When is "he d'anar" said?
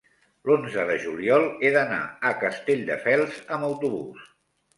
1.67-1.99